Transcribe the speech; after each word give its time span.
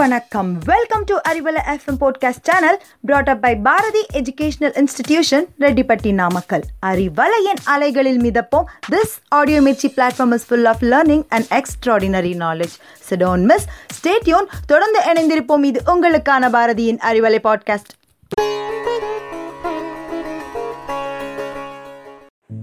வணக்கம். 0.00 0.58
Welcome 0.64 1.04
to 1.04 1.16
Arivalai 1.28 1.60
FM 1.66 2.00
podcast 2.00 2.42
channel 2.42 2.82
brought 3.00 3.28
up 3.28 3.42
by 3.42 3.56
Bharathi 3.56 4.06
educational 4.12 4.80
institution 4.80 5.44
Rettipatti 5.60 6.12
Namakkal 6.12 6.62
அறிவலையின் 6.86 7.60
அலைகளில் 7.64 8.20
மிதப்போம். 8.20 8.64
This 8.90 9.14
audio 9.28 9.60
Mirchi 9.60 9.90
platform 9.96 10.32
is 10.32 10.46
full 10.46 10.64
of 10.64 10.82
learning 10.82 11.24
and 11.28 11.44
extraordinary 11.50 12.32
knowledge 12.36 12.76
so don't 13.10 13.44
miss 13.44 13.66
stay tune 13.98 14.48
தொடர்ந்து 14.66 15.00
இணைந்திருப்போம். 15.12 15.64
இது 15.64 15.82
உங்களுக்கான 15.86 16.50
பாரதியின் 16.50 17.00
Arivalai 17.10 17.38
podcast 17.44 17.92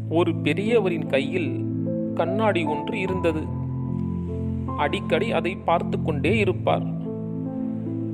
ஒரு 0.09 0.31
பெரியவரின் 0.43 1.09
கையில் 1.09 1.63
கண்ணாடி 2.15 2.63
ஒன்று 2.63 2.99
இருந்தது. 2.99 3.39
அடிக்கடி 4.77 5.31
அதை 5.31 5.57
பார்த்து 5.65 5.97
கொண்டே 6.01 6.37
இருப்பார். 6.37 6.96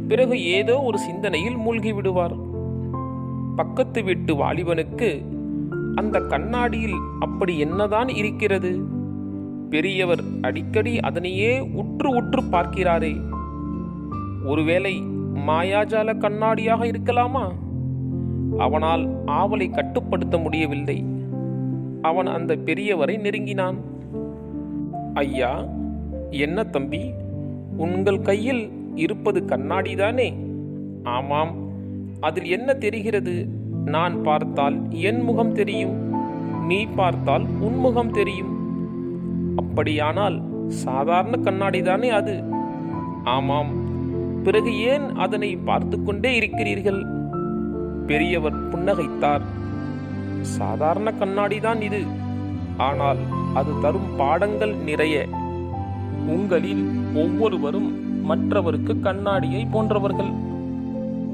பிறகு 0.07 0.45
ஏதோ 0.45 0.81
ஒரு 0.81 0.99
சிந்தனையில் 0.99 1.57
மூழ்கி 1.57 1.91
விடுவார். 1.91 2.35
பக்கத்து 3.55 4.03
வீட்டு 4.03 4.35
வாலிபனுக்கு 4.35 5.25
அந்த 5.95 6.19
கண்ணாடியில் 6.19 6.95
அப்படி 7.19 7.59
என்னதான் 7.59 8.07
இருக்கிறது? 8.07 8.79
பெரியவர் 9.69 10.23
அடிக்கடி 10.41 10.99
அதனையே 10.99 11.59
உற்று 11.59 12.09
உற்று 12.09 12.41
பார்க்கிறாரே. 12.41 13.21
ஒருவேளை 14.45 15.03
மாயாஜால 15.47 16.17
கண்ணாடியாக 16.17 16.85
இருக்கலாமா? 16.85 17.51
அவனால் 18.57 19.23
ஆவலை 19.25 19.71
கட்டுப்படுத்த 19.71 20.37
முடியவில்லை. 20.37 21.05
அவன் 22.01 22.25
அந்த 22.25 22.55
பெரியவரை 22.55 23.19
நெருங்கினான். 23.19 23.75
ஐயா 25.13 25.65
என்ன 26.29 26.63
தம்பி? 26.63 27.11
உங்கள் 27.77 28.21
கையில் 28.21 28.82
இருப்பது 28.95 29.45
கண்ணாடி 29.45 29.95
தானே 29.95 30.33
ஆமாம். 31.03 31.55
அதில் 32.19 32.45
என்ன 32.45 32.73
தெரிகிறது? 32.73 33.47
நான் 33.85 34.21
பார்த்தால் 34.21 34.91
என் 34.91 35.21
முகம் 35.21 35.53
தெரியும். 35.53 36.15
நீ 36.65 36.85
பார்த்தால் 36.85 37.45
உன் 37.59 37.75
முகம் 37.75 38.11
தெரியும். 38.11 38.51
அப்படியானால் 39.57 40.41
சாதாரண 40.67 41.37
கண்ணாடி 41.37 41.81
தானே 41.81 42.09
அது? 42.09 42.43
ஆமாம். 43.23 43.81
பிறகு 44.43 44.79
ஏன் 44.79 45.15
அதனை 45.15 45.55
பார்த்து 45.55 46.03
கொண்டே 46.03 46.35
இருக்கிறீர்கள்? 46.35 47.05
பெரியவர் 48.07 48.69
புன்னகைத்தார். 48.69 49.41
சாதாரண 50.41 51.13
கண்ணாடிதான் 51.19 51.81
இது. 51.81 52.03
ஆனால் 52.77 53.17
அது 53.53 53.79
தரும் 53.81 54.15
பாடங்கள் 54.17 54.75
நிறைய. 54.75 55.27
உங்களில் 56.27 56.91
ஒவ்வொருவரும் 57.15 58.12
மற்றவருக்கு 58.23 58.99
கண்ணாடியை 58.99 59.65
போன்றவர்கள். 59.65 60.31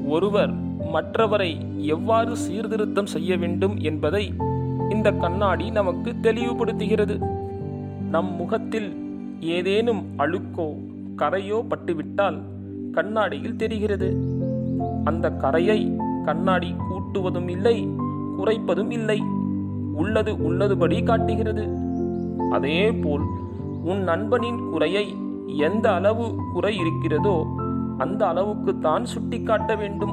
ஒருவர் 0.06 0.52
மற்றவரை 0.94 1.50
எவ்வாறு 1.76 2.36
சீர்திருத்தம் 2.36 3.06
செய்ய 3.06 3.36
வேண்டும் 3.36 3.76
என்பதை 3.78 4.34
இந்த 4.90 5.12
கண்ணாடி 5.12 5.70
நமக்கு 5.70 6.14
தெளிவுபடுத்துகிறது. 6.22 7.16
நம் 8.10 8.36
முகத்தில் 8.36 8.88
ஏதேனும் 9.40 10.02
அழுக்கோ 10.18 10.68
கரையோ 11.16 11.64
பட்டுவிட்டால் 11.68 12.38
கண்ணாடியில் 12.92 13.56
தெரிகிறது. 13.56 14.08
அந்த 15.04 15.30
கரையை 15.30 15.96
கண்ணாடி 16.24 16.74
கூட்டுவதும் 16.88 17.50
இல்லை 17.50 17.88
குறைப்பதும் 18.38 18.90
இல்லை. 18.90 19.22
உள்ளது 19.92 20.32
உள்ளதுபடி 20.32 21.02
காட்டுகிறது. 21.02 21.64
அதேபோல் 22.50 23.24
உன் 23.84 24.02
நண்பனின் 24.02 24.60
குறையை 24.70 25.16
எந்த 25.56 25.92
அளவு 25.92 26.34
குறை 26.52 26.76
இருக்கிறதோ 26.76 27.46
அந்த 27.98 28.26
அளவுக்கு 28.26 28.78
தான் 28.78 29.04
சுட்டி 29.04 29.42
காட்ட 29.42 29.76
வேண்டும். 29.76 30.12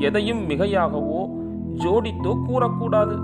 எதையும் 0.00 0.48
மிகையாகவோ 0.48 1.28
ஜோடித்தோ 1.74 2.36
கூறக்கூடாது. 2.48 3.18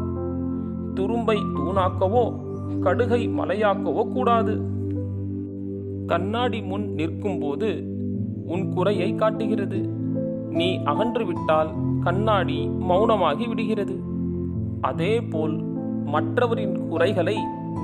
துரும்பை 0.94 1.36
தூணாக்கவோ 1.36 2.32
கடுகை 2.80 3.28
மலையாக்கவோ 3.28 4.12
கூடாது. 4.12 4.60
கண்ணாடி 6.06 6.62
முன் 6.62 6.94
நிற்கும்போது 6.94 7.82
உன் 8.46 8.68
குறையை 8.68 9.14
காட்டுகிறது. 9.14 9.88
நீ 10.50 10.78
அகன்று 10.82 11.26
விட்டால் 11.26 11.70
கண்ணாடி 12.00 12.68
மௌனமாகி 12.68 13.48
விடுகிறது. 13.48 14.00
அதேபோல் 14.80 15.64
மற்றவரின் 16.04 16.88
குறைகளை 16.88 17.36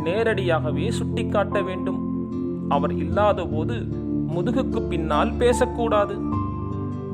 நேரடியாகவே 0.04 0.90
சுட்டிக்காட்ட 0.90 1.62
வேண்டும். 1.62 2.11
அவர் 2.68 2.92
இல்லாதபோது 2.92 3.86
முதுகுக்கு 4.36 4.88
பின்னால் 4.88 5.32
பேசக்கூடாது. 5.32 6.18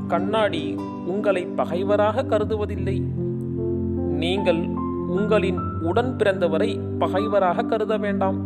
கண்ணாடி 0.08 0.76
உங்களை 1.06 1.46
பகைவராக 1.46 2.22
கருதுவதில்லை. 2.22 3.02
நீங்கள் 4.18 4.66
உங்களின் 5.08 5.58
உடன் 5.82 6.16
பிறந்தவரை 6.16 6.80
பகைவராக 6.98 7.64
கருத 7.64 7.96
வேண்டாம். 7.96 8.38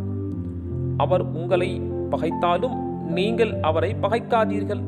அவர் 0.96 1.22
உங்களை 1.22 1.80
பகைத்தாலும் 2.10 2.76
நீங்கள் 3.08 3.60
அவரை 3.60 3.96
பகைக்காதீர்கள். 4.02 4.82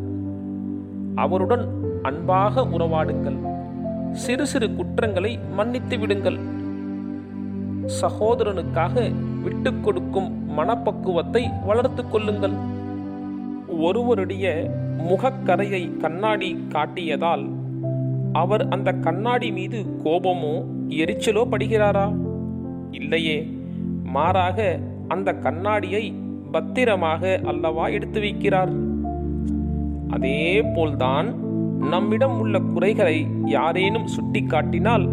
அவருடன் 1.14 1.68
அன்பாக 2.02 2.60
உறவாடுங்கள். 2.60 3.38
சிறு 4.12 4.46
சிறு 4.46 4.74
குற்றங்களை 4.74 5.38
மன்னித்து 5.56 5.98
விடுங்கள். 5.98 6.38
சகோதரனுக்காக 8.00 9.12
விட்டு 9.44 9.80
கொடுக்கும் 9.80 10.30
மனப்பக்குவத்தை 10.58 11.42
வளர்த்து 11.66 12.02
கொள்ளுங்கள். 12.08 12.56
ஒருவருடைய 13.78 14.70
முகக்கரையை 15.10 15.96
கண்ணாடி 15.96 16.50
காட்டியதால் 16.68 17.44
அவர் 18.32 18.68
அந்த 18.68 18.92
கண்ணாடி 18.92 19.52
மீது 19.52 19.78
கோபமோ 20.04 20.54
எரிச்சலோ 20.88 21.42
படுகிறாரா? 21.50 22.06
இல்லையே. 22.90 23.38
மாறாக 24.02 24.58
அந்த 25.08 25.32
கண்ணாடியை 25.34 26.14
பத்திரமாக 26.52 27.40
அல்லவா 27.44 27.86
எடுத்து 27.88 28.20
வைக்கிறார்? 28.20 28.72
அதே 30.08 30.62
போல்தான் 30.74 31.28
நம்மிடம் 31.90 32.38
உள்ள 32.38 32.58
குறைகளை 32.74 33.16
யாரேனும் 33.44 34.06
சுட்டிக்காட்டினால் 34.06 35.06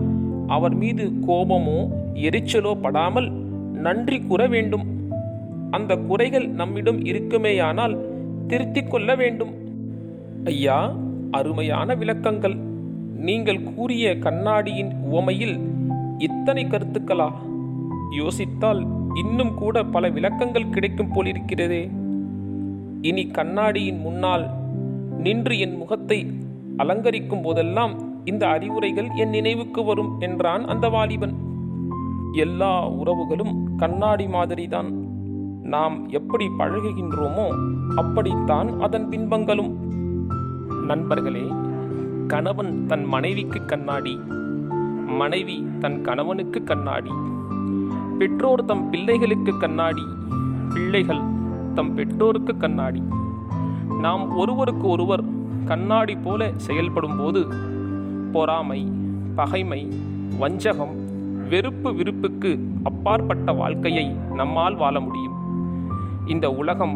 அவர் 0.47 0.75
மீது 0.75 1.03
கோபமோ 1.27 1.79
எரிச்சலோ 2.27 2.71
படாமல் 2.81 3.29
நன்றி 3.81 4.17
கூற 4.19 4.47
வேண்டும். 4.47 4.85
அந்த 5.71 5.95
குறைகள் 5.95 6.47
நம்மிடம் 6.49 6.99
இருக்குமேயானால் 7.03 7.95
திருத்திக் 8.47 8.91
கொள்ள 8.91 9.15
வேண்டும். 9.15 9.53
ஐயா 10.43 10.79
அருமையான 11.31 11.95
விளக்கங்கள். 11.95 12.55
நீங்கள் 13.15 13.63
கூறிய 13.63 14.19
கண்ணாடியின் 14.19 14.91
உவமையில் 15.03 15.55
இத்தனை 16.17 16.63
கருத்துக்களா? 16.65 17.29
யோசித்தால் 18.19 18.81
இன்னும் 19.15 19.53
கூட 19.53 19.83
பல 19.83 20.09
விளக்கங்கள் 20.09 20.69
கிடைக்கும் 20.69 21.13
போலிருக்கிறதே. 21.13 21.83
இனி 23.01 23.23
கண்ணாடியின் 23.27 23.99
முன்னால் 23.99 24.45
நின்று 25.17 25.59
என் 25.59 25.77
முகத்தை 25.77 26.19
அலங்கரிக்கும் 26.77 27.41
போதெல்லாம் 27.41 27.93
இந்த 28.25 28.43
அறிவுரைகள் 28.47 29.09
என் 29.15 29.29
நினைவுக்கு 29.29 29.83
வரும் 29.83 30.11
என்றான் 30.19 30.65
அந்த 30.65 30.89
வாலிபன். 30.89 31.35
எல்லா 32.33 32.89
உறவுகளும் 32.89 33.75
கண்ணாடி 33.77 34.27
மாதிரிதான். 34.27 34.91
நாம் 35.63 36.09
எப்படி 36.09 36.49
பழகுகின்றோமோ 36.59 37.55
அப்படித்தான் 37.95 38.81
அதன் 38.81 39.09
பின்பங்களும். 39.09 39.77
நண்பர்களே 40.85 41.53
கணவன் 42.27 42.85
தன் 42.85 43.03
மனைவிக்கு 43.03 43.65
கண்ணாடி 43.65 44.19
மனைவி 45.07 45.67
தன் 45.79 46.01
கணவனுக்கு 46.01 46.63
கண்ணாடி 46.63 47.11
பெற்றோர் 48.17 48.65
தம் 48.65 48.89
பிள்ளைகளுக்கு 48.89 49.57
கண்ணாடி 49.57 50.01
பிள்ளைகள் 50.73 51.21
தம் 51.73 51.95
பெற்றோருக்கு 51.95 52.57
கண்ணாடி. 52.57 53.03
நாம் 54.01 54.37
ஒருவருக்கு 54.37 54.87
ஒருவர் 54.87 55.23
கண்ணாடி 55.65 56.15
போல 56.15 56.51
செயல்படும் 56.55 57.17
போது 57.17 57.47
பொறாமை 58.31 58.91
பகைமை 59.35 59.91
வஞ்சகம் 60.39 61.09
வெறுப்பு 61.51 61.89
விருப்புக்கு 61.91 62.51
அப்பாற்பட்ட 62.83 63.51
வாழ்க்கையை 63.51 64.05
நம்மால் 64.33 64.75
வாழ 64.75 64.99
முடியும். 64.99 65.33
இந்த 66.25 66.51
உலகம் 66.51 66.95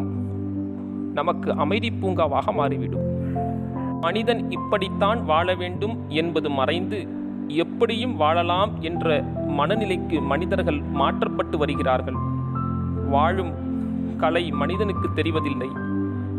நமக்கு 1.12 1.54
அமைதி 1.54 1.90
பூங்காவாக 1.90 2.52
மாறிவிடும். 2.52 3.04
மனிதன் 4.00 4.50
இப்படித்தான் 4.50 5.24
வாழ 5.24 5.54
வேண்டும் 5.54 5.94
என்பது 6.08 6.50
மறைந்து 6.50 7.08
எப்படியும் 7.48 8.16
வாழலாம் 8.16 8.72
என்ற 8.80 9.22
மனநிலைக்கு 9.58 10.22
மனிதர்கள் 10.22 10.80
மாற்றப்பட்டு 10.92 11.58
வருகிறார்கள். 11.58 12.18
வாழும் 13.10 13.52
கலை 14.16 14.50
மனிதனுக்கு 14.50 15.08
தெரிவதில்லை. 15.14 15.68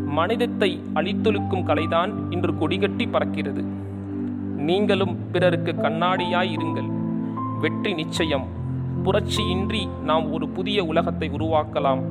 மனிதத்தை 0.06 0.80
அழித்தொழுக்கும் 0.94 1.66
கலைதான் 1.66 2.12
இன்று 2.30 2.52
கொடிகட்டி 2.52 3.06
பறக்கிறது. 3.06 3.64
நீங்களும் 4.56 5.16
பிறருக்கு 5.32 5.72
கண்ணாடியாய் 5.72 6.52
இருங்கள். 6.56 6.87
வெற்றி 7.60 7.92
நிச்சயம். 7.94 8.46
புரட்சியின்றி 9.04 9.80
நாம் 10.02 10.32
ஒரு 10.32 10.48
புதிய 10.48 10.84
உலகத்தை 10.84 11.30
உருவாக்கலாம் 11.30 12.02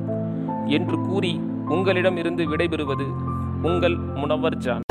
என்று 0.66 0.96
கூறி 1.00 1.40
உங்களிடமிருந்து 1.68 2.44
விடைபெறுவது 2.50 3.06
உங்கள் 3.62 3.96
முனவர் 3.96 4.56
ஜான். 4.56 4.84